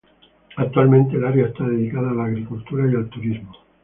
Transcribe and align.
Actualmente 0.57 1.15
el 1.17 1.25
área 1.25 1.45
está 1.45 1.63
dedicada 1.63 2.09
a 2.09 2.13
la 2.15 2.23
agricultura 2.23 2.91
y 2.91 2.95
al 2.95 3.07
turismo. 3.07 3.53